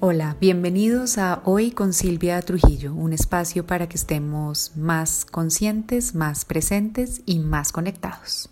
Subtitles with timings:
[0.00, 6.44] Hola, bienvenidos a Hoy con Silvia Trujillo, un espacio para que estemos más conscientes, más
[6.44, 8.48] presentes y más conectados.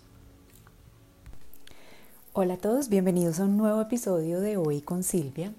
[2.33, 5.53] Hola a todos, bienvenidos a un nuevo episodio de Hoy con Silvia.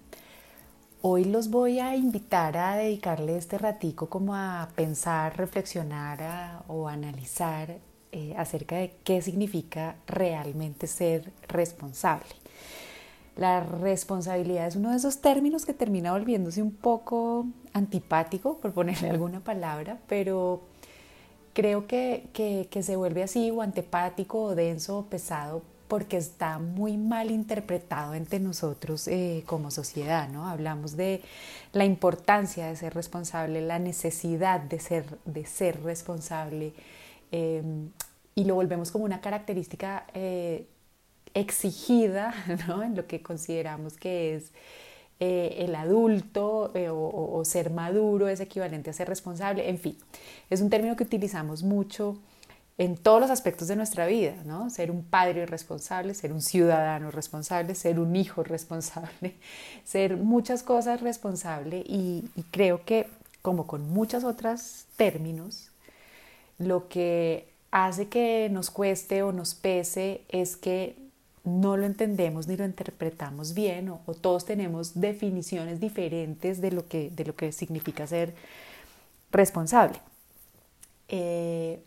[1.00, 7.78] Hoy los voy a invitar a dedicarle este ratico como a pensar, reflexionar o analizar
[8.12, 12.26] eh, acerca de qué significa realmente ser responsable.
[13.38, 19.10] La responsabilidad es uno de esos términos que termina volviéndose un poco antipático, por ponerle
[19.10, 20.62] alguna palabra, pero
[21.52, 22.28] creo que,
[22.82, 28.40] se vuelve así o antipático o denso o pesado porque está muy mal interpretado entre
[28.40, 30.48] nosotros eh, como sociedad, ¿no?
[30.48, 31.22] Hablamos de
[31.72, 36.74] la importancia de ser responsable, la necesidad de ser, de ser responsable
[37.30, 37.62] eh,
[38.34, 40.66] y lo volvemos como una característica eh,
[41.34, 42.34] exigida
[42.68, 42.82] ¿no?
[42.82, 44.52] en lo que consideramos que es
[45.20, 49.98] eh, el adulto eh, o, ser maduro es equivalente a ser responsable, en fin,
[50.48, 52.16] es un término que utilizamos mucho
[52.78, 54.70] en todos los aspectos de nuestra vida, ¿no?
[54.70, 59.34] Ser un padre responsable, ser un ciudadano responsable, ser un hijo responsable,
[59.84, 63.08] ser muchas cosas responsable y, y creo que
[63.42, 65.72] como con muchos otros términos,
[66.58, 71.07] lo que hace que nos cueste o nos pese es que
[71.48, 77.10] no lo entendemos ni lo interpretamos bien o, todos tenemos definiciones diferentes de lo que,
[77.10, 78.34] de lo que significa ser
[79.32, 80.00] responsable.
[81.08, 81.80] Eh,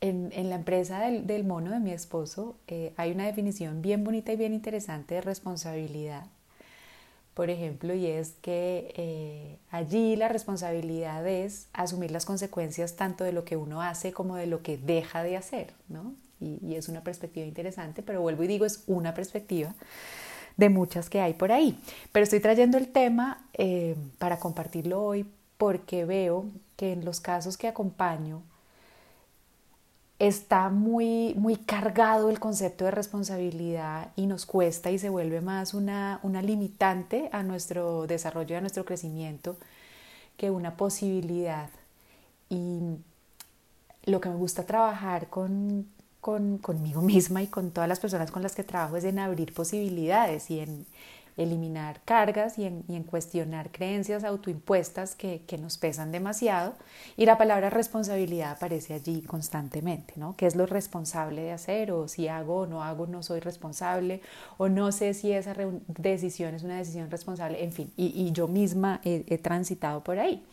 [0.00, 4.36] en, la empresa del, mono de mi esposo eh, hay una definición bien bonita y
[4.36, 6.26] bien interesante de responsabilidad.
[7.34, 13.32] Por ejemplo, y es que eh, allí la responsabilidad es asumir las consecuencias tanto de
[13.32, 16.14] lo que uno hace como de lo que deja de hacer, ¿no?
[16.42, 19.74] Y, es una perspectiva interesante, pero vuelvo y digo, es una perspectiva
[20.56, 21.78] de muchas que hay por ahí.
[22.12, 25.26] Pero estoy trayendo el tema eh, para compartirlo hoy
[25.56, 28.42] porque veo que en los casos que acompaño
[30.18, 35.74] está muy, muy cargado el concepto de responsabilidad y nos cuesta y se vuelve más
[35.74, 39.56] una, una limitante a nuestro desarrollo, a nuestro crecimiento,
[40.36, 41.70] que una posibilidad.
[42.48, 42.80] Y
[44.04, 45.88] lo que me gusta trabajar con,
[46.22, 49.52] con, conmigo misma y con todas las personas con las que trabajo es en abrir
[49.52, 50.86] posibilidades y en
[51.36, 56.74] eliminar cargas y en, cuestionar creencias autoimpuestas que, nos pesan demasiado.
[57.16, 60.36] Y la palabra responsabilidad aparece allí constantemente, ¿no?
[60.36, 61.92] ¿Qué es lo responsable de hacer?
[61.92, 64.20] O si hago o no hago, no soy responsable.
[64.58, 65.54] O no sé si esa
[65.88, 67.64] decisión es una decisión responsable.
[67.64, 70.44] En fin, y, yo misma he transitado por ahí.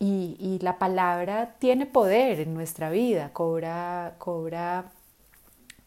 [0.00, 4.92] Y, la palabra tiene poder en nuestra vida, cobra, cobra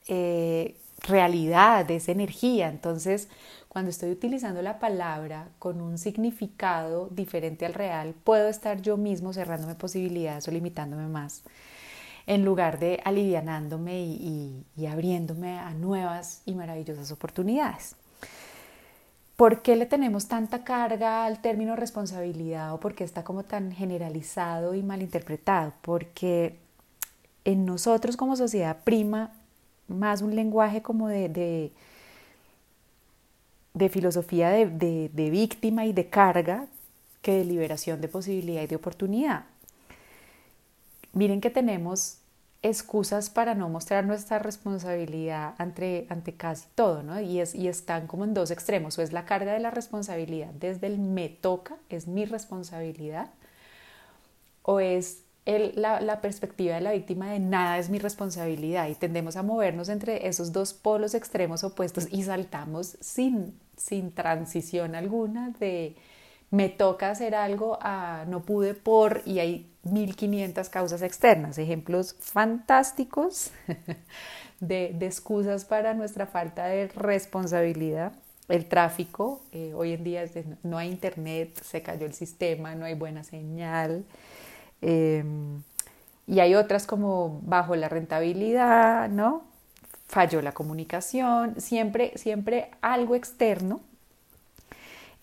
[0.08, 2.70] eh, realidad, es energía.
[2.70, 3.30] Entonces,
[3.70, 9.34] cuando estoy utilizando la palabra con un significado diferente al real, puedo estar yo mismo
[9.34, 11.44] cerrándome posibilidades o limitándome más,
[12.28, 17.96] en lugar de alivianándome y abriéndome a nuevas y maravillosas oportunidades.
[19.42, 23.72] ¿Por qué le tenemos tanta carga al término responsabilidad o por qué está como tan
[23.72, 25.74] generalizado y malinterpretado?
[25.82, 26.60] Porque
[27.44, 29.32] en nosotros como sociedad prima
[29.88, 31.72] más un lenguaje como de,
[33.74, 36.68] de, filosofía de, de víctima y de carga
[37.24, 39.46] que de liberación de posibilidad y de oportunidad.
[41.14, 42.21] Miren que tenemos
[42.64, 47.20] excusas para no mostrar nuestra responsabilidad ante, ante casi todo, ¿no?
[47.20, 50.50] Y, es, y están como en dos extremos, o es la carga de la responsabilidad
[50.60, 53.32] desde el me toca, es mi responsabilidad,
[54.62, 59.36] o es el, la, perspectiva de la víctima de nada es mi responsabilidad y tendemos
[59.36, 65.96] a movernos entre esos dos polos extremos opuestos y saltamos sin, sin transición alguna de
[66.52, 73.52] me toca hacer algo a no pude por y hay 1500 causas externas, ejemplos fantásticos
[74.60, 78.14] de, excusas para nuestra falta de responsabilidad.
[78.50, 80.26] El tráfico, eh, hoy en día
[80.64, 84.04] no hay internet, se cayó el sistema, no hay buena señal.
[84.82, 85.64] Em,
[86.28, 89.44] y hay otras como bajo la rentabilidad, ¿no?
[90.08, 93.80] Falló la comunicación, siempre, siempre algo externo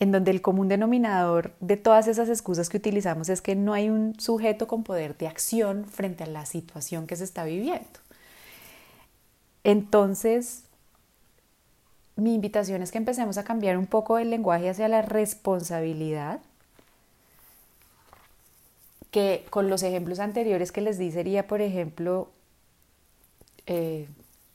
[0.01, 3.91] en donde el común denominador de todas esas excusas que utilizamos es que no hay
[3.91, 8.01] un sujeto con poder de acción frente a la situación que se está viviendo.
[9.65, 10.63] Entonces,
[12.17, 16.41] mi invitación es que empecemos a cambiar un poco el lenguaje hacia la responsabilidad,
[19.11, 22.31] que con los ejemplos anteriores que les di sería, por ejemplo,
[23.67, 24.09] eh,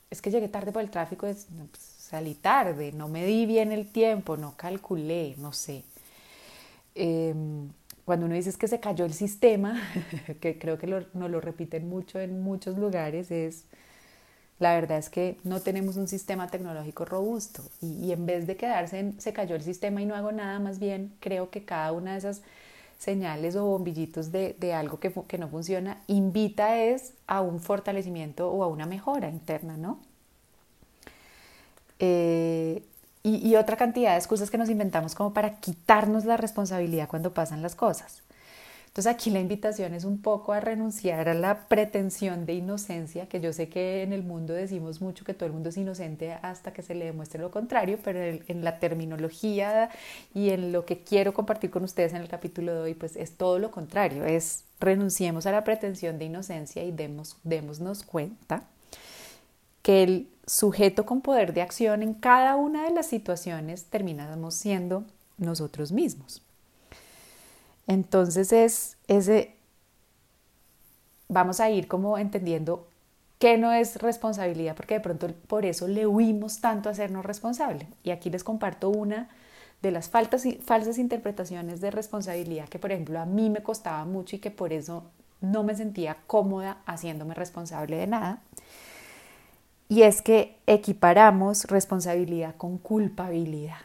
[0.09, 3.71] es que llegué tarde por el tráfico, es, pues, salí tarde, no me di bien
[3.71, 5.83] el tiempo, no calculé, no sé.
[6.93, 7.69] Em,
[8.05, 9.81] cuando uno dice que se cayó el sistema,
[10.39, 13.63] que creo que lo, nos lo repiten mucho en muchos lugares, es
[14.59, 18.99] la verdad es que no tenemos un sistema tecnológico robusto y, en vez de quedarse
[18.99, 22.11] en se cayó el sistema y no hago nada, más bien creo que cada una
[22.11, 22.43] de esas
[22.99, 28.63] señales o bombillitos de, algo que, que, no funciona invita es a un fortalecimiento o
[28.63, 30.12] a una mejora interna, ¿no?
[32.05, 32.83] Eh,
[33.23, 37.61] y, otra cantidad de excusas que nos inventamos como para quitarnos la responsabilidad cuando pasan
[37.61, 38.23] las cosas.
[38.87, 43.39] Entonces aquí la invitación es un poco a renunciar a la pretensión de inocencia, que
[43.39, 46.73] yo sé que en el mundo decimos mucho que todo el mundo es inocente hasta
[46.73, 49.89] que se le demuestre lo contrario, pero en, la terminología
[50.33, 53.37] y en lo que quiero compartir con ustedes en el capítulo de hoy, pues es
[53.37, 58.67] todo lo contrario, es renunciemos a la pretensión de inocencia y demos, démonos cuenta
[59.83, 65.03] que el sujeto con poder de acción en cada una de las situaciones terminamos siendo
[65.37, 66.41] nosotros mismos.
[67.85, 69.55] Entonces es ese,
[71.27, 72.87] vamos a ir como entendiendo
[73.39, 77.87] qué no es responsabilidad, porque de pronto por eso le huimos tanto a hacernos responsable.
[78.03, 79.29] Y aquí les comparto una
[79.81, 84.39] de las falsas interpretaciones de responsabilidad que, por ejemplo, a mí me costaba mucho y
[84.39, 85.03] que por eso
[85.41, 88.41] no me sentía cómoda haciéndome responsable de nada.
[89.93, 93.77] Y es que equiparamos responsabilidad con culpabilidad.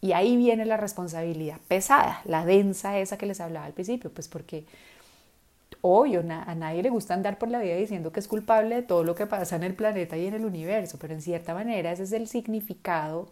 [0.00, 4.26] Y ahí viene la responsabilidad pesada, la densa esa que les hablaba al principio, pues
[4.26, 4.64] porque
[5.80, 9.04] obvio, a nadie le gusta andar por la vida diciendo que es culpable de todo
[9.04, 12.02] lo que pasa en el planeta y en el universo, pero en cierta manera ese
[12.02, 13.28] es el significado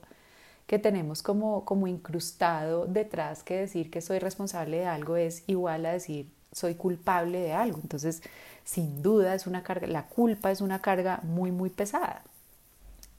[0.69, 5.85] que tenemos como, como incrustado detrás, que decir que soy responsable de algo es igual
[5.85, 7.79] a decir soy culpable de algo.
[7.83, 8.23] Entonces,
[8.65, 12.23] sin duda es una carga, la culpa es una carga muy, muy pesada.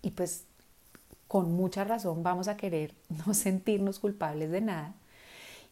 [0.01, 0.45] Y pues
[1.27, 2.93] con mucha razón vamos a querer
[3.25, 4.93] no sentirnos culpables de nada.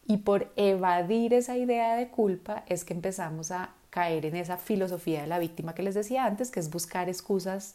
[0.06, 5.22] Y por evadir esa idea de culpa es que empezamos a caer en esa filosofía
[5.22, 7.74] de la víctima que les decía antes, que es buscar excusas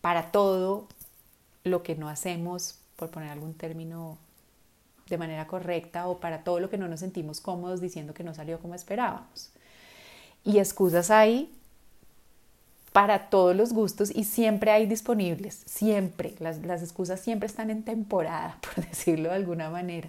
[0.00, 0.86] para todo
[1.64, 4.18] lo que no hacemos, por poner algún término
[5.08, 8.34] de manera correcta, o para todo lo que no nos sentimos cómodos diciendo que no
[8.34, 9.50] salió como esperábamos.
[10.44, 11.52] Y excusas hay
[12.96, 16.34] para todos los gustos y siempre hay disponibles, siempre.
[16.38, 20.08] Las, excusas siempre están en temporada, por decirlo de alguna manera.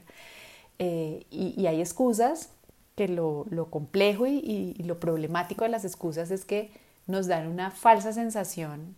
[0.80, 2.50] Eh, y, hay excusas
[2.96, 6.72] que lo, complejo y, lo problemático de las excusas es que
[7.08, 8.96] nos dan una falsa sensación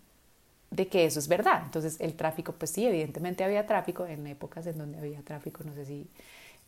[0.71, 1.61] de que eso es verdad.
[1.65, 5.73] Entonces el tráfico, pues sí, evidentemente había tráfico en épocas en donde había tráfico, no
[5.73, 6.07] sé si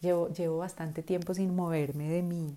[0.01, 2.55] llevo, llevo bastante tiempo sin moverme de mi,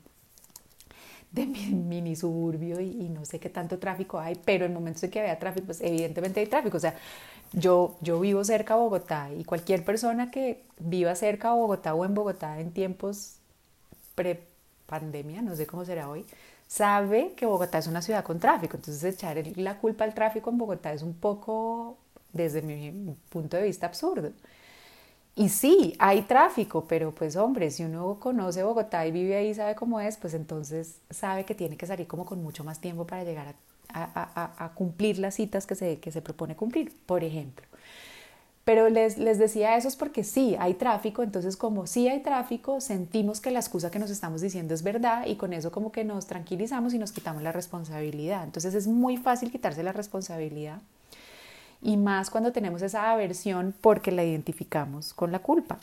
[1.32, 5.10] de mi mini suburbio y, no sé qué tanto tráfico hay, pero en momentos en
[5.10, 6.76] que había tráfico, pues evidentemente hay tráfico.
[6.76, 6.94] O sea,
[7.52, 12.04] yo, yo vivo cerca de Bogotá y cualquier persona que viva cerca de Bogotá o
[12.04, 13.36] en Bogotá en tiempos
[14.14, 16.24] pre-pandemia, no sé cómo será hoy,
[16.66, 18.76] sabe que Bogotá es una ciudad con tráfico.
[18.76, 21.98] Entonces echar la culpa al tráfico en Bogotá es un poco,
[22.32, 24.32] desde mi punto de vista, absurdo.
[25.36, 29.74] Y sí, hay tráfico, pero pues hombre, si uno conoce Bogotá y vive ahí, sabe
[29.74, 33.24] cómo es, pues entonces sabe que tiene que salir como con mucho más tiempo para
[33.24, 33.54] llegar
[33.88, 37.66] a, cumplir las citas que se, que se propone cumplir, por ejemplo.
[38.64, 42.80] Pero les, les decía eso es porque sí, hay tráfico, entonces como sí hay tráfico,
[42.80, 46.02] sentimos que la excusa que nos estamos diciendo es verdad y con eso como que
[46.02, 48.42] nos tranquilizamos y nos quitamos la responsabilidad.
[48.42, 50.80] Entonces es muy fácil quitarse la responsabilidad
[51.82, 55.78] y más cuando tenemos esa aversión porque la identificamos con la culpa.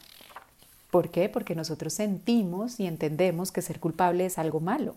[0.89, 1.29] ¿Por qué?
[1.29, 4.95] Porque nosotros sentimos y entendemos que ser culpable es algo malo.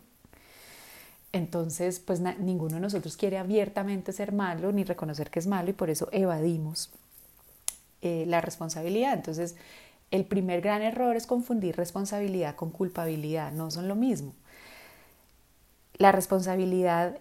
[1.32, 5.74] Entonces, pues ninguno de nosotros quiere abiertamente ser malo ni reconocer que es malo y
[5.74, 6.90] por eso evadimos
[8.04, 9.14] eh, la responsabilidad.
[9.14, 9.56] Entonces,
[10.11, 13.50] el primer gran error es confundir responsabilidad con culpabilidad.
[13.52, 14.34] No son lo mismo.
[15.96, 17.18] La responsabilidad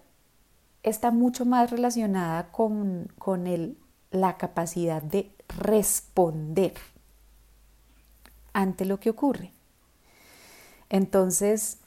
[0.84, 3.08] está mucho más relacionada con,
[3.48, 3.78] el,
[4.12, 6.74] la capacidad de responder
[8.52, 9.52] ante lo que ocurre.
[10.90, 11.78] Entonces,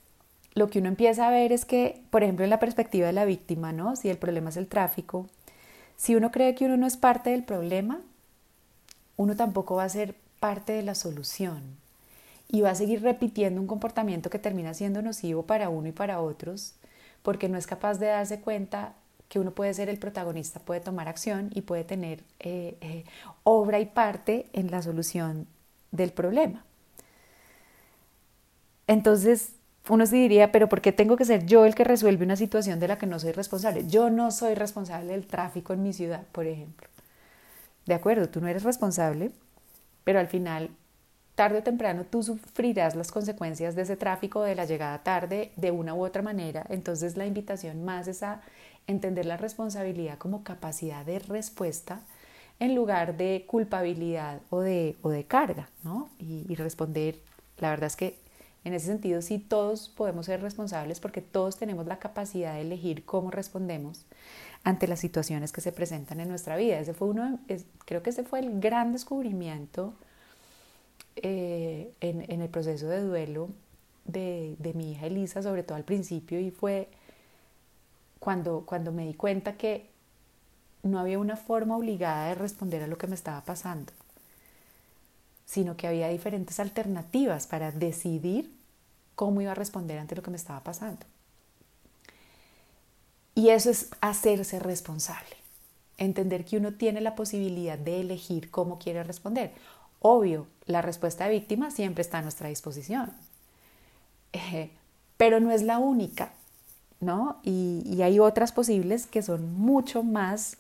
[0.55, 3.27] lo que uno empieza a ver es que, por ejemplo, en la perspectiva de la
[3.27, 3.95] víctima, ¿no?
[3.95, 5.27] Si el problema es el tráfico,
[5.97, 8.01] si uno cree que uno no es parte del problema,
[9.17, 11.63] uno tampoco va a ser parte de la solución
[12.49, 16.21] y va a seguir repitiendo un comportamiento que termina siendo nocivo para uno y para
[16.21, 16.75] otros
[17.23, 18.95] porque no es capaz de darse cuenta
[19.29, 23.05] que uno puede ser el protagonista, puede tomar acción y puede tener eh, eh,
[23.43, 25.49] obra y parte en la solución
[25.91, 26.65] del problema.
[28.87, 29.55] Entonces,
[29.89, 32.79] uno se diría, pero ¿por qué tengo que ser yo el que resuelve una situación
[32.79, 33.89] de la que no soy responsable?
[33.89, 36.89] Yo no soy responsable del tráfico en mi ciudad, por ejemplo.
[37.87, 39.31] De acuerdo, tú no eres responsable,
[40.05, 40.71] pero al final,
[41.35, 45.71] tarde o temprano, tú sufrirás las consecuencias de ese tráfico, de la llegada tarde, de
[45.71, 46.67] una u otra manera.
[46.69, 48.41] Entonces la invitación más es a
[48.87, 52.01] entender la responsabilidad como capacidad de respuesta
[52.59, 56.09] en lugar de culpabilidad o de, o de carga, ¿no?
[56.19, 57.17] Y, y responder,
[57.59, 58.19] la verdad es que
[58.65, 63.05] en ese sentido sí todos podemos ser responsables porque todos tenemos la capacidad de elegir
[63.05, 64.07] cómo respondemos
[64.67, 66.81] ante las situaciones que se presentan en nuestra vida.
[66.81, 67.39] Ese fue uno,
[67.85, 69.95] creo que ese fue el gran descubrimiento
[71.15, 73.49] eh, en, el proceso de duelo
[74.07, 76.89] de, de, mi hija Elisa, sobre todo al principio, y fue
[78.19, 79.89] cuando, cuando me di cuenta que
[80.83, 83.93] no había una forma obligada de responder a lo que me estaba pasando,
[85.45, 88.53] sino que había diferentes alternativas para decidir
[89.15, 91.07] cómo iba a responder ante lo que me estaba pasando.
[93.37, 95.37] Y eso es hacerse responsable,
[95.99, 99.53] entender que uno tiene la posibilidad de elegir cómo quiere responder.
[100.01, 103.13] Obvio, la respuesta de víctima siempre está a nuestra disposición,
[104.33, 104.71] eh,
[105.19, 106.33] pero no es la única,
[107.01, 107.37] ¿no?
[107.43, 110.57] Y, hay otras posibles que son mucho más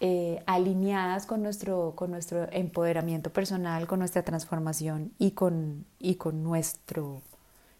[0.00, 6.42] eh, alineadas con nuestro, con nuestro empoderamiento personal, con nuestra transformación y con, y con
[6.42, 7.22] nuestro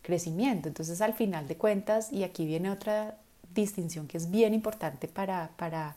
[0.00, 0.68] crecimiento.
[0.68, 3.18] Entonces, al final de cuentas, y aquí viene otra
[3.54, 5.96] distinción que es bien importante para, para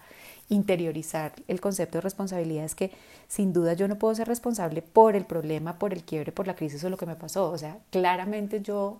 [0.49, 2.91] interiorizar el concepto de responsabilidad es que
[3.27, 6.55] sin duda yo no puedo ser responsable por el problema, por el quiebre, por la
[6.55, 7.49] crisis o lo que me pasó.
[7.51, 8.99] O sea, claramente yo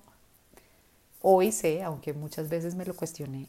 [1.22, 3.48] hoy sé, aunque muchas veces me lo cuestioné,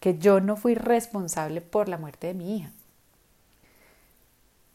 [0.00, 2.70] que yo no fui responsable por la muerte de mi hija.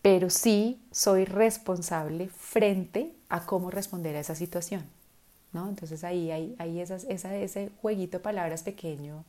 [0.01, 4.98] Pero sí soy responsable frente a cómo responder a esa situación.
[5.53, 9.23] Entonces ahí, ahí esa, ese jueguito de palabras pequeño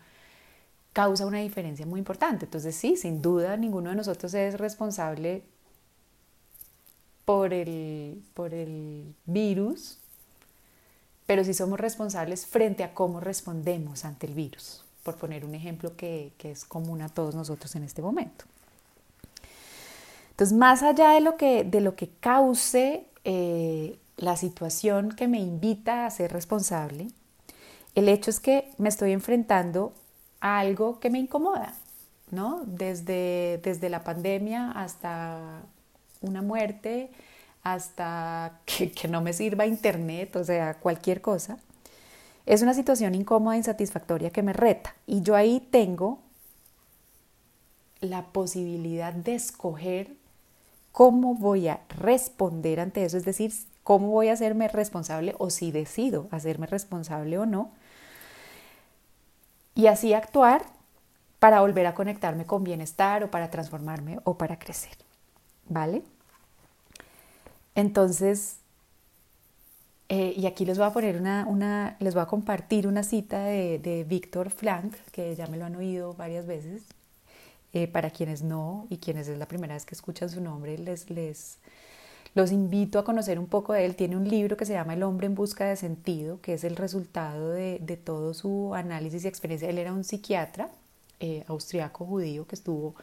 [0.92, 2.46] causa una diferencia muy importante.
[2.46, 5.42] Entonces sí, sin duda ninguno de nosotros es responsable
[7.24, 9.98] por el, por el virus,
[11.26, 15.96] pero sí somos responsables frente a cómo respondemos ante el virus, por poner un ejemplo
[15.96, 18.46] que, es común a todos nosotros en este momento.
[20.30, 25.40] Entonces, más allá de lo que, de lo que cause eh, la situación que me
[25.40, 27.08] invita a ser responsable,
[27.94, 29.94] el hecho es que me estoy enfrentando
[30.40, 31.74] a algo que me incomoda,
[32.30, 32.60] ¿no?
[32.66, 35.62] Desde, desde la pandemia hasta
[36.20, 37.10] una muerte,
[37.62, 41.58] hasta que, no me sirva internet, o sea, cualquier cosa.
[42.44, 44.94] Es una situación incómoda e insatisfactoria que me reta.
[45.06, 46.20] Y yo ahí tengo
[48.00, 50.14] la posibilidad de escoger
[50.92, 55.72] cómo voy a responder ante eso, es decir, cómo voy a hacerme responsable o si
[55.72, 57.72] decido hacerme responsable o no.
[59.74, 60.62] Y así actuar
[61.38, 64.96] para volver a conectarme con bienestar o para transformarme o para crecer.
[65.68, 66.02] ¿Vale?
[67.74, 68.56] Entonces,
[70.08, 73.44] eh, y aquí les voy a poner una, una, les voy a compartir una cita
[73.44, 76.82] de, de Víctor Frank, que ya me lo han oído varias veces.
[77.72, 81.08] Eh, para quienes no y quienes es la primera vez que escuchan su nombre, les,
[81.08, 81.58] les,
[82.34, 83.96] los invito a conocer un poco de él.
[83.96, 86.76] Tiene un libro que se llama El hombre en busca de sentido, que es el
[86.76, 89.68] resultado de, todo su análisis y experiencia.
[89.68, 90.70] Él era un psiquiatra
[91.18, 92.94] eh, austriaco judío que estuvo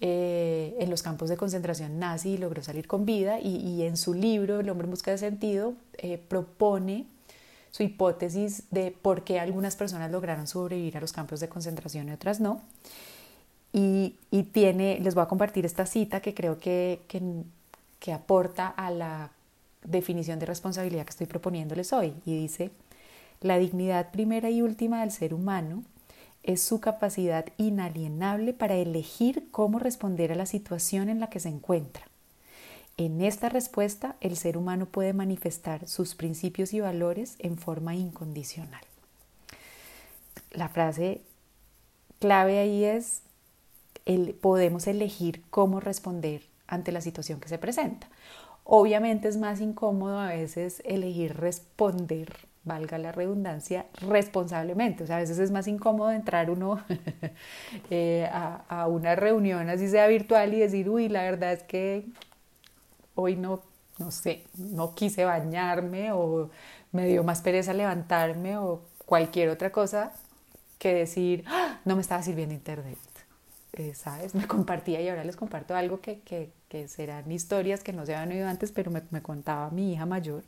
[0.00, 3.40] eh, en los campos de concentración nazi y logró salir con vida.
[3.40, 7.06] Y, en su libro, El hombre en busca de sentido, eh, propone
[7.72, 12.12] su hipótesis de por qué algunas personas lograron sobrevivir a los campos de concentración y
[12.12, 12.62] otras no.
[13.72, 14.14] Y,
[14.52, 17.00] tiene, les voy a compartir esta cita que creo que
[18.06, 19.32] que aporta a la
[19.82, 22.14] definición de responsabilidad que estoy proponiéndoles hoy.
[22.24, 22.70] Y dice,
[23.40, 25.82] la dignidad primera y última del ser humano
[26.44, 31.48] es su capacidad inalienable para elegir cómo responder a la situación en la que se
[31.48, 32.06] encuentra.
[32.96, 38.84] En esta respuesta, el ser humano puede manifestar sus principios y valores en forma incondicional.
[40.52, 41.22] La frase
[42.20, 43.22] clave ahí es,
[44.04, 48.08] el, podemos elegir cómo responder ante la situación que se presenta.
[48.64, 55.04] Obviamente es más incómodo a veces elegir responder, valga la redundancia, responsablemente.
[55.04, 56.82] O sea, a veces es más incómodo entrar uno
[57.90, 62.06] eh, a, una reunión, así sea virtual, y decir, uy, la verdad es que
[63.14, 63.62] hoy no,
[63.98, 66.50] no sé, no quise bañarme o
[66.90, 70.12] me dio más pereza levantarme o cualquier otra cosa
[70.78, 71.80] que decir, ¡Ah!
[71.84, 72.98] no me estaba sirviendo internet.
[73.76, 74.34] Eh, ¿sabes?
[74.34, 78.14] Me compartía y ahora les comparto algo que, que, que, serán historias que no se
[78.14, 80.42] habían oído antes, pero me, me contaba mi hija mayor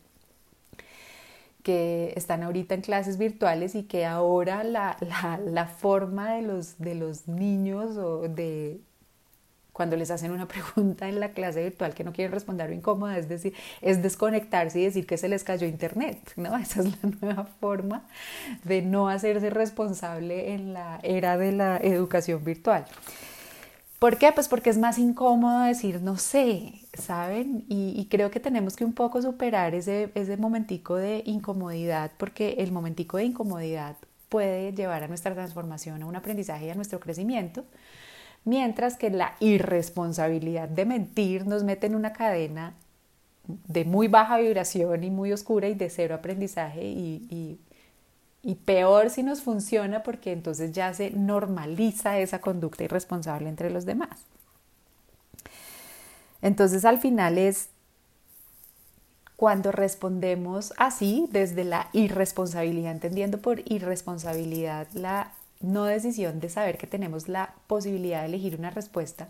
[1.62, 6.78] que están ahorita en clases virtuales y que ahora la, la, la forma de los,
[6.78, 8.80] de los niños o de
[9.78, 13.16] cuando les hacen una pregunta en la clase virtual que no quieren responder o incómoda,
[13.16, 16.56] es decir, es desconectarse y decir que se les cayó internet, ¿no?
[16.58, 18.02] Esa es la nueva forma
[18.64, 22.86] de no hacerse responsable en la era de la educación virtual.
[23.98, 24.30] ¿Por qué?
[24.32, 27.64] Pues porque es más incómodo decir no sé, ¿saben?
[27.68, 32.70] Y, creo que tenemos que un poco superar ese, ese momentico de incomodidad, porque el
[32.70, 33.96] momentico de incomodidad
[34.28, 37.64] puede llevar a nuestra transformación, a un aprendizaje y a nuestro crecimiento,
[38.44, 42.74] mientras que la irresponsabilidad de mentir nos mete en una cadena
[43.46, 47.58] de muy baja vibración y muy oscura y de cero aprendizaje y y
[48.64, 54.26] peor si nos funciona porque entonces ya se normaliza esa conducta irresponsable entre los demás.
[56.40, 57.70] Entonces al final es
[59.36, 66.88] cuando respondemos así, desde la irresponsabilidad, entendiendo por irresponsabilidad la no decisión de saber que
[66.88, 69.28] tenemos la posibilidad de elegir una respuesta,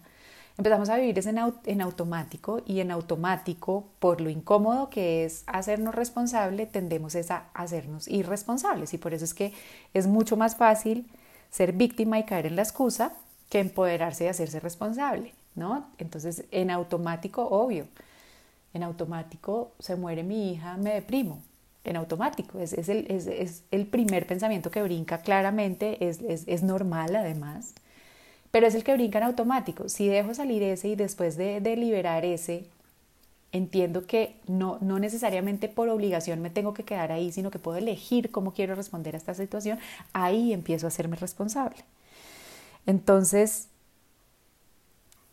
[0.58, 5.94] empezamos a vivir en, en automático y en automático, por lo incómodo que es hacernos
[5.94, 8.92] responsable, tendemos a hacernos irresponsables.
[8.92, 9.52] Y por eso es que
[9.94, 11.06] es mucho más fácil
[11.50, 13.12] ser víctima y caer en la excusa
[13.48, 15.86] que empoderarse y hacerse responsable, ¿no?
[15.96, 17.86] Entonces, en automático, obvio,
[18.74, 21.40] en automático se muere mi hija, me deprimo,
[21.84, 27.16] en automático, es, es, el, es, es el, primer pensamiento que brinca claramente, es, normal
[27.16, 27.72] además
[28.50, 29.88] pero es el que brinca en automático.
[29.88, 32.66] Si dejo salir ese y después de, liberar ese,
[33.52, 37.78] entiendo que no, no necesariamente por obligación me tengo que quedar ahí, sino que puedo
[37.78, 39.78] elegir cómo quiero responder a esta situación,
[40.12, 41.76] ahí empiezo a hacerme responsable.
[42.86, 43.68] Entonces,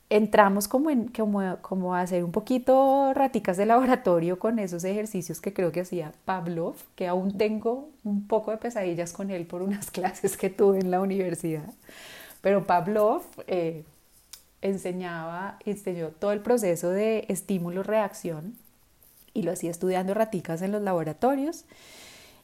[0.09, 5.41] entramos como, en, como, como a hacer un poquito raticas de laboratorio con esos ejercicios
[5.41, 9.61] que creo que hacía Pavlov, que aún tengo un poco de pesadillas con él por
[9.61, 11.73] unas clases que tuve en la universidad.
[12.45, 13.85] Pero Pavlov eh,
[14.61, 18.53] enseñaba, enseñó todo el proceso de estímulo-reacción
[19.33, 21.65] y lo hacía estudiando raticas en los laboratorios.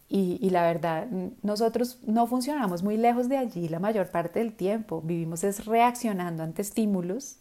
[0.10, 1.06] Y, y, la verdad,
[1.44, 5.04] nosotros no funcionamos muy lejos de allí la mayor parte del tiempo.
[5.04, 7.36] Vivimos es reaccionando ante estímulos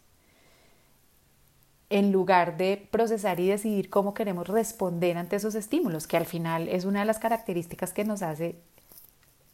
[1.88, 6.68] en lugar de procesar y decidir cómo queremos responder ante esos estímulos, que al final
[6.68, 8.56] es una de las características que nos hace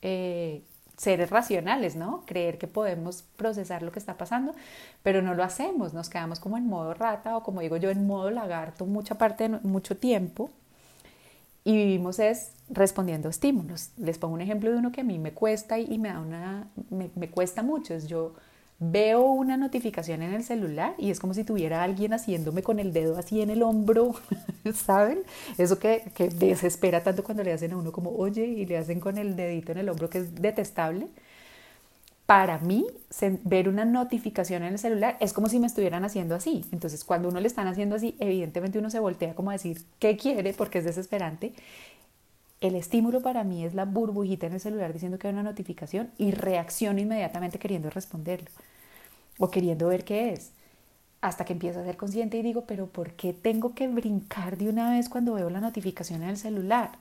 [0.03, 0.65] eh,
[0.97, 2.23] seres racionales, ¿no?
[2.27, 4.55] Creer que podemos procesar lo que está pasando,
[5.03, 8.07] pero no lo hacemos, nos quedamos como en modo rata o como digo yo, en
[8.07, 10.51] modo lagarto mucha parte, mucho tiempo
[11.65, 13.91] y vivimos es respondiendo estímulos.
[13.97, 16.69] Les pongo un ejemplo de uno que a mí me cuesta y, me da una,
[16.91, 18.35] me, me cuesta mucho, es yo
[18.79, 22.93] veo una notificación en el celular y es como si tuviera alguien haciéndome con el
[22.93, 24.15] dedo así en el hombro,
[24.75, 25.21] ¿saben?
[25.57, 29.01] Eso que, que, desespera tanto cuando le hacen a uno como, oye, y le hacen
[29.01, 31.09] con el dedito en el hombro, que es detestable.
[32.27, 32.85] Para mí,
[33.45, 36.65] ver una notificación en el celular es como si me estuvieran haciendo así.
[36.73, 40.17] Entonces, cuando uno le están haciendo así, evidentemente uno se voltea como a decir qué
[40.17, 41.53] quiere porque es desesperante.
[42.61, 46.11] El estímulo para mí es la burbujita en el celular diciendo que hay una notificación
[46.17, 48.49] y reacciono inmediatamente queriendo responderlo
[49.39, 50.53] o queriendo ver qué es.
[51.21, 54.69] Hasta que empiezo a ser consciente y digo, pero ¿por qué tengo que brincar de
[54.69, 56.93] una vez cuando veo la notificación en el celular?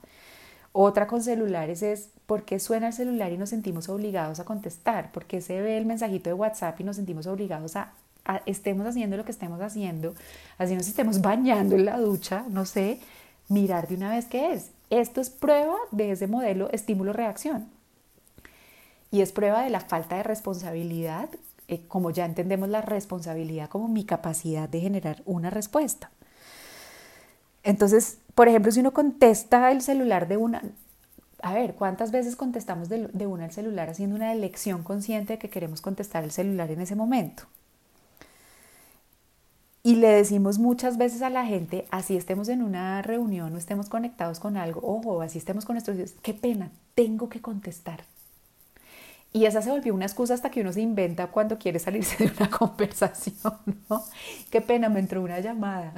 [0.72, 5.10] Otra con celulares es por qué suena el celular y nos sentimos obligados a contestar,
[5.10, 7.92] por qué se ve el mensajito de WhatsApp y nos sentimos obligados a,
[8.44, 10.14] estemos haciendo lo que estemos haciendo,
[10.58, 13.00] así nos estemos bañando en la ducha, no sé,
[13.48, 14.70] mirar de una vez qué es.
[14.90, 17.68] Esto es prueba de ese modelo estímulo-reacción.
[19.10, 21.28] Y es prueba de la falta de responsabilidad,
[21.68, 26.10] eh, como ya entendemos la responsabilidad como mi capacidad de generar una respuesta.
[27.64, 30.62] Entonces, por ejemplo, si uno contesta el celular de una,
[31.42, 35.38] a ver, ¿cuántas veces contestamos de, de una al celular haciendo una elección consciente de
[35.40, 37.44] que queremos contestar el celular en ese momento?
[39.86, 43.88] Y le decimos muchas veces a la gente, así estemos en una reunión o estemos
[43.88, 48.02] conectados con algo, ojo, así estemos con nuestros hijos, qué pena, tengo que contestar.
[49.32, 52.32] Y esa se volvió una excusa hasta que uno se inventa cuando quiere salirse de
[52.36, 54.02] una conversación, ¿no?
[54.50, 55.94] Qué pena, me entró una llamada,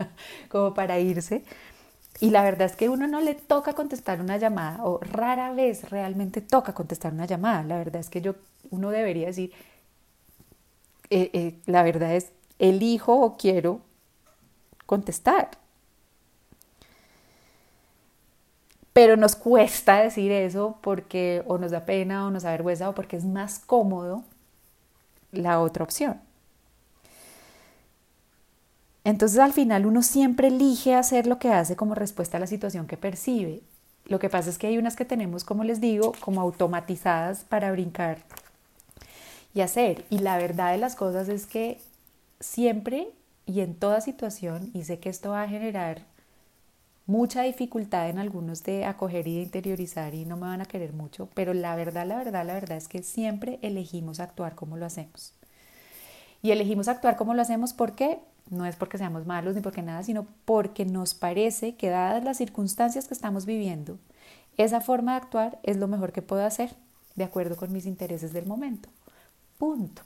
[0.48, 1.44] como para irse.
[2.20, 5.90] Y la verdad es que uno no le toca contestar una llamada, o rara vez
[5.90, 7.64] realmente toca contestar una llamada.
[7.64, 8.36] La verdad es que yo,
[8.70, 9.52] uno debería decir,
[11.10, 13.80] eh, eh, la verdad es, elijo o quiero
[14.86, 15.50] contestar.
[18.92, 22.94] Pero nos cuesta decir eso porque o nos da pena o nos da vergüenza o
[22.94, 24.24] porque es más cómodo
[25.32, 26.20] la otra opción.
[29.04, 32.86] Entonces al final uno siempre elige hacer lo que hace como respuesta a la situación
[32.86, 33.62] que percibe.
[34.06, 37.70] Lo que pasa es que hay unas que tenemos, como les digo, como automatizadas para
[37.72, 38.18] brincar
[39.52, 40.04] y hacer.
[40.10, 41.78] Y la verdad de las cosas es que
[42.40, 43.08] siempre
[43.46, 46.04] y en toda situación, y sé que esto va a generar
[47.06, 50.92] mucha dificultad en algunos de acoger y de interiorizar y no me van a querer
[50.92, 54.86] mucho, pero la verdad, la verdad, la verdad es que siempre elegimos actuar como lo
[54.86, 55.32] hacemos.
[56.42, 58.18] Y elegimos actuar como lo hacemos porque
[58.50, 62.36] no es porque seamos malos ni porque nada, sino porque nos parece que dadas las
[62.38, 63.98] circunstancias que estamos viviendo,
[64.56, 66.74] esa forma de actuar es lo mejor que puedo hacer,
[67.14, 68.88] de acuerdo con mis intereses del momento.
[69.58, 70.02] Punto.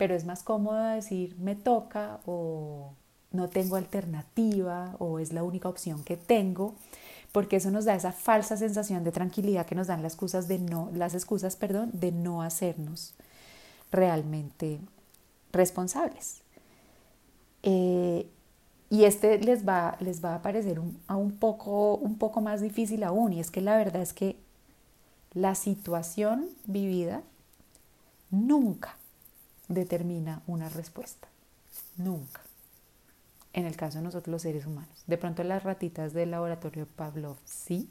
[0.00, 2.94] Pero es más cómodo decir me toca o
[3.32, 6.74] no tengo alternativa o es la única opción que tengo,
[7.32, 10.58] porque eso nos da esa falsa sensación de tranquilidad que nos dan las excusas de
[10.58, 13.12] no, las excusas, perdón, de no hacernos
[13.92, 14.80] realmente
[15.52, 16.40] responsables.
[17.62, 18.26] Eh,
[18.88, 23.04] y este les va, les va a parecer un, un, poco, un poco más difícil
[23.04, 24.36] aún, y es que la verdad es que
[25.34, 27.22] la situación vivida
[28.30, 28.96] nunca
[29.70, 31.28] determina una respuesta.
[31.96, 32.42] Nunca
[33.52, 35.02] en el caso de nosotros los seres humanos.
[35.06, 37.88] De pronto las ratitas del laboratorio Pavlov sí,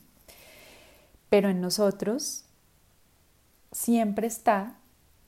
[1.29, 2.45] pero en nosotros
[3.71, 4.75] siempre está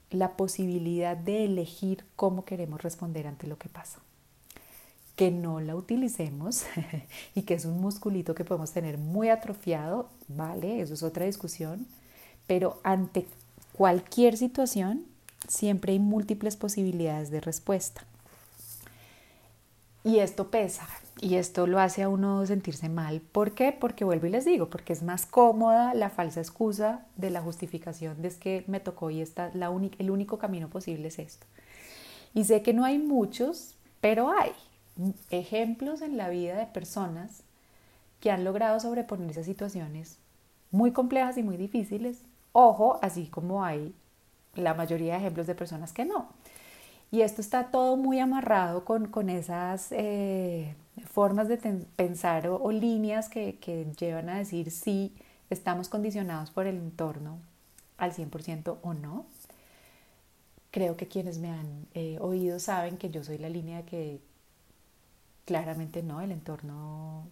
[0.09, 3.99] la posibilidad de elegir cómo queremos responder ante lo que pasa.
[5.15, 6.65] Que no la utilicemos
[7.35, 11.85] y que es un musculito que podemos tener muy atrofiado, vale, eso es otra discusión,
[12.47, 13.27] pero ante
[13.73, 15.05] cualquier situación
[15.47, 18.03] siempre hay múltiples posibilidades de respuesta.
[20.03, 20.87] Y esto pesa
[21.19, 23.21] y esto lo hace a uno sentirse mal.
[23.21, 23.71] ¿Por qué?
[23.71, 28.21] Porque vuelvo y les digo, porque es más cómoda la falsa excusa de la justificación
[28.21, 31.45] de que me tocó y está la el único camino posible es esto.
[32.33, 34.51] Y sé que no hay muchos, pero hay
[35.29, 37.43] ejemplos en la vida de personas
[38.19, 40.17] que han logrado sobreponerse a situaciones
[40.71, 42.19] muy complejas y muy difíciles.
[42.53, 43.93] Ojo, así como hay
[44.55, 46.29] la mayoría de ejemplos de personas que no.
[47.11, 53.57] Y esto está todo muy amarrado con, esas eh, formas de pensar o, líneas que,
[53.99, 55.13] llevan a decir si
[55.49, 57.37] estamos condicionados por el entorno
[57.97, 59.25] al 100% o no.
[60.71, 64.21] Creo que quienes me han eh, oído saben que yo soy la línea que
[65.45, 67.27] claramente no, el entorno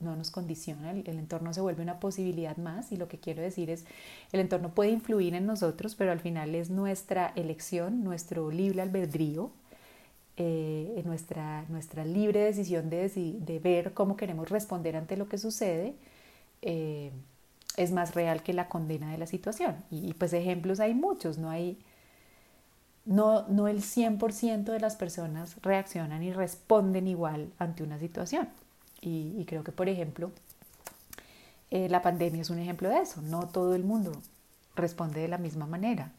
[0.00, 3.70] no nos condiciona, el, entorno se vuelve una posibilidad más y lo que quiero decir
[3.70, 3.84] es,
[4.32, 9.50] el entorno puede influir en nosotros, pero al final es nuestra elección, nuestro libre albedrío,
[10.36, 15.94] eh, nuestra, nuestra libre decisión de, de, ver cómo queremos responder ante lo que sucede,
[16.62, 17.12] eh,
[17.76, 19.76] es más real que la condena de la situación.
[19.90, 21.78] Y, pues ejemplos hay muchos, no hay...
[23.04, 28.48] No, no el 100% de las personas reaccionan y responden igual ante una situación.
[29.02, 30.30] Y, creo que, por ejemplo,
[31.70, 33.20] eh, la pandemia es un ejemplo de eso.
[33.20, 34.12] No todo el mundo
[34.76, 36.12] responde de la misma manera.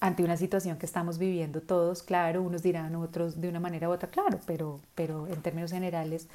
[0.00, 3.92] Ante una situación que estamos viviendo todos, claro, unos dirán otros de una manera u
[3.92, 6.26] otra, claro, pero, pero en términos generales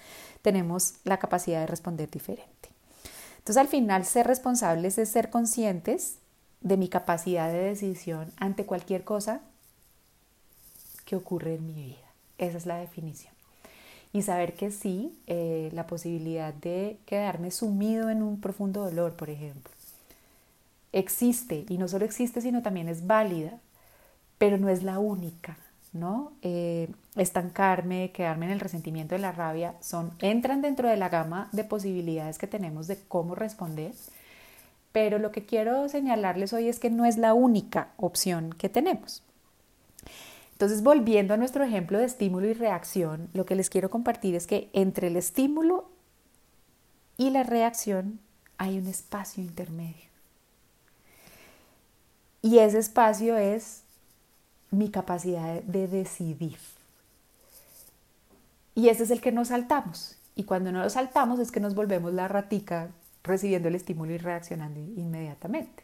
[0.42, 2.70] tenemos la capacidad de responder diferente.
[3.40, 6.20] Entonces, al final, ser responsables es ser conscientes
[6.62, 9.42] de mi capacidad de decisión ante cualquier cosa
[11.06, 11.98] que ocurre en mi vida.
[12.38, 13.35] Esa es la definición
[14.16, 19.30] y saber que sí, eh, la posibilidad de quedarme sumido en un profundo dolor, por
[19.30, 19.74] ejemplo,
[20.94, 23.60] existe y no solo existe, sino también es válida,
[24.38, 25.58] pero no es la única,
[25.92, 26.32] ¿no?
[26.44, 31.50] Eh, estancarme, quedarme en el resentimiento, de la rabia, son, entran dentro de la gama
[31.52, 33.92] de posibilidades que tenemos de cómo responder,
[34.94, 39.24] pero lo que quiero señalarles hoy es que no es la única opción que tenemos.
[40.56, 44.48] Entonces, volviendo a nuestro ejemplo de estímulo y reacción, lo que les quiero compartir es
[44.48, 45.90] que entre el estímulo
[47.18, 48.22] y la reacción
[48.58, 50.10] hay un espacio intermedio.
[52.42, 53.82] Y ese espacio es
[54.72, 56.58] mi capacidad de decidir.
[58.76, 60.16] Y ese es el que nos saltamos.
[60.36, 62.92] Y cuando no lo saltamos es que nos volvemos la ratica
[63.24, 65.84] recibiendo el estímulo y reaccionando inmediatamente.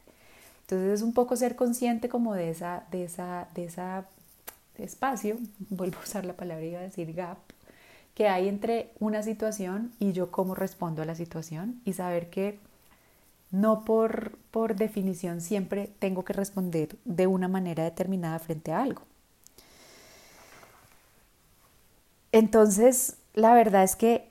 [0.62, 4.06] Entonces es un poco ser consciente como de esa, de esa, de esa
[4.82, 5.38] espacio,
[5.70, 7.38] vuelvo a usar la palabra, iba a decir gap,
[8.16, 12.60] que hay entre una situación y yo cómo respondo a la situación y saber que
[13.52, 19.04] no por, por definición siempre tengo que responder de una manera determinada frente a algo.
[22.32, 24.30] Entonces, la verdad es que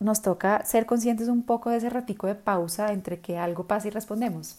[0.00, 3.88] nos toca ser conscientes un poco de ese ratico de pausa entre que algo pasa
[3.88, 4.58] y respondemos.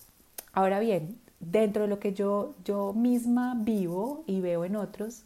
[0.53, 5.23] Ahora bien, dentro de lo que yo, yo misma vivo y veo en otros,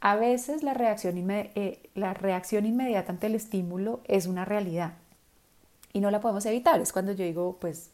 [0.00, 4.94] a veces la reacción, eh, la reacción inmediata ante el estímulo es una realidad
[5.92, 6.80] y no la podemos evitar.
[6.80, 7.90] Es cuando yo digo, pues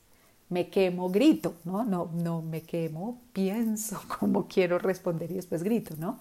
[0.48, 1.84] me quemo, grito, ¿no?
[1.84, 6.18] No, no me quemo, pienso cómo quiero responder y después grito, ¿no?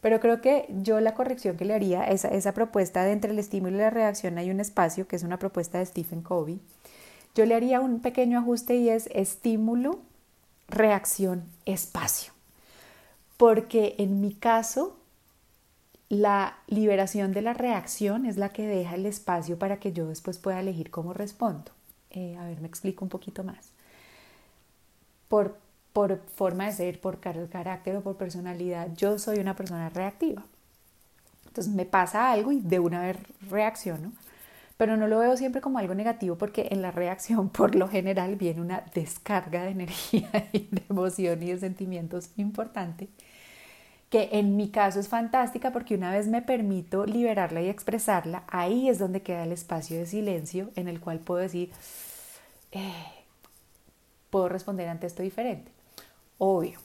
[0.00, 3.38] Pero creo que yo la corrección que le haría, esa, esa propuesta de entre el
[3.38, 6.60] estímulo y la reacción hay un espacio, que es una propuesta de Stephen Covey,
[7.34, 9.98] yo le haría un pequeño ajuste y es estímulo,
[10.68, 12.32] reacción, espacio.
[13.36, 14.96] Porque en mi caso,
[16.08, 20.38] la liberación de la reacción es la que deja el espacio para que yo después
[20.38, 21.72] pueda elegir cómo respondo.
[22.10, 23.70] Eh, a ver, me explico un poquito más.
[25.28, 25.58] Por,
[25.92, 30.44] por forma de ser, por carácter o por personalidad, yo soy una persona reactiva.
[31.46, 33.16] Entonces me pasa algo y de una vez
[33.48, 34.12] reacciono,
[34.78, 38.36] pero no lo veo siempre como algo negativo porque en la reacción por lo general
[38.36, 43.08] viene una descarga de energía y de emoción y de sentimientos importante
[44.10, 48.88] que en mi caso es fantástica porque una vez me permito liberarla y expresarla, ahí
[48.88, 51.70] es donde queda el espacio de silencio en el cual puedo decir,
[52.72, 53.04] eh,
[54.30, 55.70] puedo responder ante esto diferente.
[56.38, 56.78] Obvio,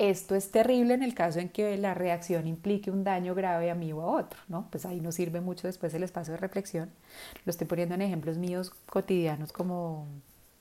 [0.00, 3.74] esto es terrible en el caso en que la reacción implique un daño grave a
[3.74, 4.66] mí o a otro, ¿no?
[4.70, 6.90] Pues ahí no sirve mucho después el espacio de reflexión.
[7.44, 10.06] Lo estoy poniendo en ejemplos míos cotidianos como,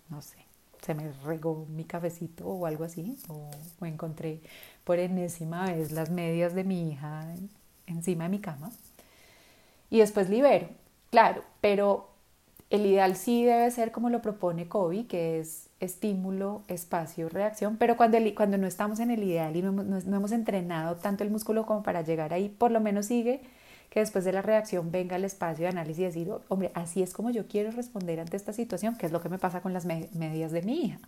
[0.09, 0.37] no sé,
[0.81, 3.49] se me regó mi cafecito o algo así, o,
[3.79, 4.41] o encontré
[4.83, 7.33] por enésima vez las medias de mi hija
[7.87, 8.71] encima de mi cama
[9.89, 10.69] y después libero,
[11.09, 12.09] claro, pero
[12.69, 17.97] el ideal sí debe ser como lo propone Kobe, que es estímulo, espacio, reacción, pero
[17.97, 21.83] cuando, cuando no estamos en el ideal y no, hemos entrenado tanto el músculo como
[21.83, 23.41] para llegar ahí, por lo menos sigue
[23.89, 27.13] que después de la reacción venga el espacio de análisis y decir, hombre, así es
[27.13, 29.85] como yo quiero responder ante esta situación, que es lo que me pasa con las
[29.85, 30.99] medias de mi hija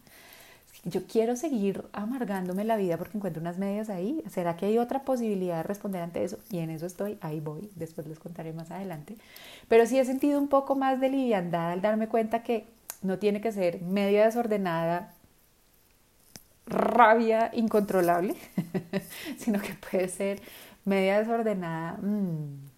[0.84, 4.24] yo quiero seguir amargándome la vida porque encuentro unas medias ahí.
[4.30, 6.40] ¿Será que hay otra posibilidad de responder ante eso?
[6.50, 9.16] Y en eso estoy, ahí voy, después les contaré más adelante.
[9.68, 12.66] Pero sí he sentido un poco más de liviandad al darme cuenta que
[13.04, 15.14] no tiene que ser media desordenada,
[16.66, 18.36] rabia incontrolable,
[19.38, 20.42] sino que puede ser
[20.86, 21.98] media desordenada.
[22.02, 22.72] Mmm,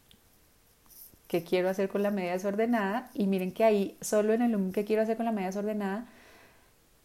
[1.28, 3.10] ¿Qué quiero hacer con la media desordenada?
[3.14, 6.06] Y miren que ahí, solo en el que quiero hacer con la media desordenada,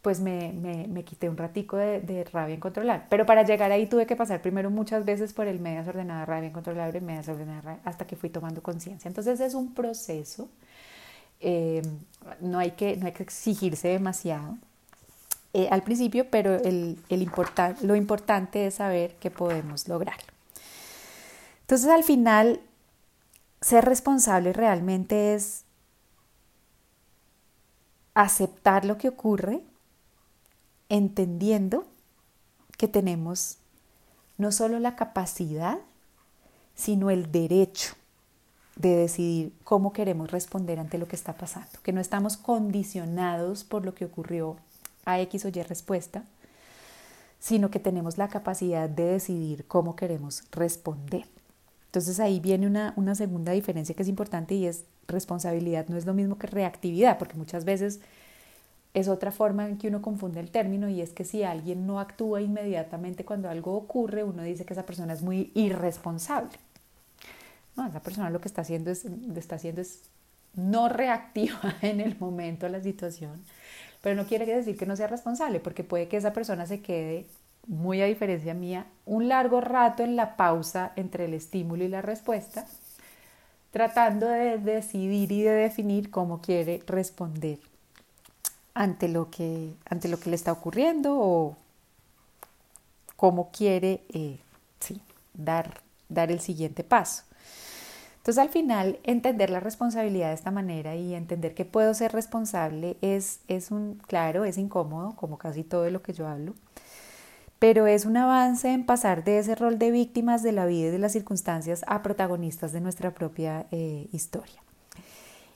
[0.08, 0.54] pues me,
[0.88, 3.04] me, quité un ratico de, rabia incontrolable.
[3.10, 6.48] Pero para llegar ahí tuve que pasar primero muchas veces por el media desordenada, rabia
[6.48, 9.06] incontrolable, media desordenada, rabia, hasta que fui tomando conciencia.
[9.06, 10.48] Entonces es un proceso,
[11.40, 11.82] eh,
[12.40, 14.56] no, hay que, no hay que exigirse demasiado
[15.52, 17.30] eh, al principio, pero el, el
[17.82, 20.32] lo importante es saber que podemos lograrlo.
[21.60, 22.62] Entonces al final,
[23.60, 25.64] ser responsable realmente es
[28.14, 29.67] aceptar lo que ocurre,
[30.88, 31.86] entendiendo
[32.76, 33.58] que tenemos
[34.36, 35.78] no solo la capacidad,
[36.74, 37.94] sino el derecho
[38.76, 43.84] de decidir cómo queremos responder ante lo que está pasando, que no estamos condicionados por
[43.84, 44.56] lo que ocurrió
[45.04, 46.22] a X o Y respuesta,
[47.40, 51.26] sino que tenemos la capacidad de decidir cómo queremos responder.
[51.86, 56.06] Entonces ahí viene una, una segunda diferencia que es importante y es responsabilidad no es
[56.06, 58.00] lo mismo que reactividad, porque muchas veces
[58.94, 62.00] es otra forma en que uno confunde el término y es que si alguien no
[62.00, 66.56] actúa inmediatamente cuando algo ocurre, uno dice que esa persona es muy irresponsable.
[67.76, 69.04] No, esa persona lo que está haciendo es,
[69.36, 70.00] está haciendo es
[70.54, 73.44] no reactiva en el momento a la situación,
[74.02, 77.26] pero no quiere decir que no sea responsable, porque puede que esa persona se quede,
[77.66, 82.00] muy a diferencia mía, un largo rato en la pausa entre el estímulo y la
[82.00, 82.66] respuesta,
[83.70, 87.58] tratando de decidir y de definir cómo quiere responder
[88.78, 91.56] ante lo que, ante lo que le está ocurriendo o
[93.16, 94.38] cómo quiere eh,
[95.34, 97.24] dar, dar el siguiente paso.
[98.18, 102.96] Entonces al final entender la responsabilidad de esta manera y entender que puedo ser responsable
[103.00, 106.54] es, es un, claro, es incómodo, como casi todo lo que yo hablo,
[107.58, 110.92] pero es un avance en pasar de ese rol de víctimas de la vida y
[110.92, 114.67] de las circunstancias a protagonistas de nuestra propia eh, historia.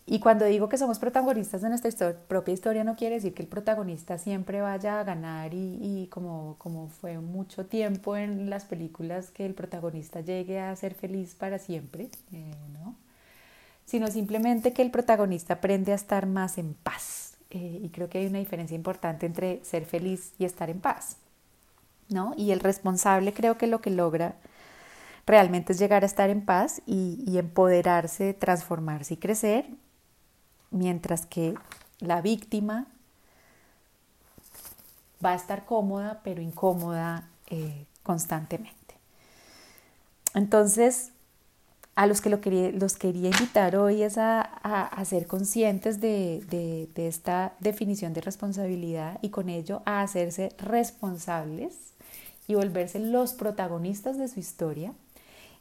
[0.05, 3.49] Y cuando digo que somos protagonistas de nuestra propia historia, no quiere decir que el
[3.49, 9.47] protagonista siempre vaya a ganar y, como, como fue mucho tiempo en las películas, que
[9.47, 12.97] el protagonista llegue a ser feliz para siempre, eh, ¿no?
[13.85, 17.37] Sino simplemente que el protagonista aprende a estar más en paz.
[17.51, 21.17] Eh, y creo que hay una diferencia importante entre ser feliz y estar en paz,
[22.09, 22.35] ¿no?
[22.37, 24.35] Y el responsable creo que lo que logra
[25.27, 29.67] realmente es llegar a estar en paz y, y empoderarse, transformarse y crecer
[30.73, 31.55] mientras que
[32.01, 32.87] la víctima
[35.25, 38.97] va a estar cómoda, pero incómoda eh, constantemente.
[40.35, 41.13] Entonces,
[41.95, 42.41] a los que lo
[42.79, 49.49] los quería invitar hoy es a, ser conscientes de, esta definición de responsabilidad y con
[49.49, 51.75] ello a hacerse responsables
[52.49, 54.95] y volverse los protagonistas de su historia,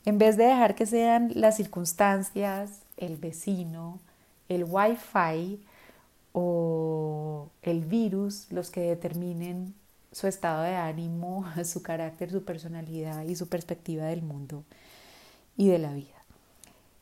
[0.04, 4.00] En vez de dejar que sean las circunstancias, el vecino,
[4.56, 5.64] el wifi
[6.34, 9.74] o el virus los que determinen
[10.12, 14.64] su estado de ánimo, su carácter, su personalidad y su perspectiva del mundo
[15.56, 16.08] y de la vida.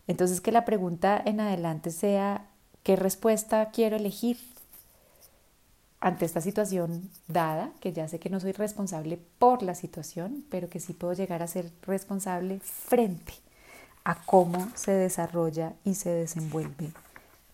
[0.07, 2.45] Entonces que la pregunta en adelante sea,
[2.83, 4.38] ¿qué respuesta quiero elegir
[5.99, 7.71] ante esta situación dada?
[7.79, 11.41] Que ya sé que no soy responsable por la situación, pero que sí puedo llegar
[11.41, 13.33] a ser responsable frente
[14.03, 16.91] a cómo se desarrolla y se desenvuelve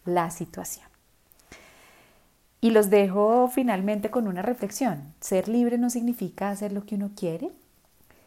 [0.06, 0.88] la situación.
[2.62, 5.14] Y los dejo finalmente con una reflexión.
[5.20, 7.52] Ser libre no significa hacer lo que uno quiere.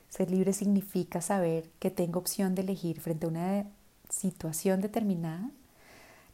[0.09, 3.65] Ser libre significa saber que tengo opción de elegir frente a una
[4.09, 5.51] situación determinada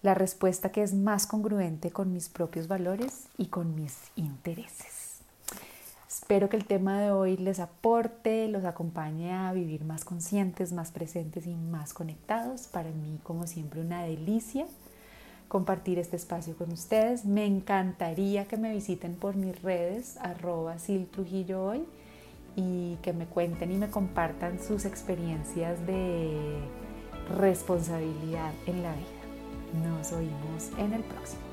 [0.05, 5.21] la respuesta que es más congruente con mis propios valores y con mis intereses.
[6.07, 10.91] Espero que el tema de hoy les aporte, los acompañe a vivir más conscientes, más
[10.91, 12.67] presentes y más conectados.
[12.67, 14.67] Para mí, como siempre, una delicia
[15.55, 17.25] compartir este espacio con ustedes.
[17.25, 21.85] Me encantaría que me visiten por mis redes, arroba Sil Trujillo hoy,
[22.57, 26.59] y que me cuenten y me compartan sus experiencias de
[27.39, 29.89] responsabilidad en la vida.
[29.89, 31.44] Nos oímos en el próximo.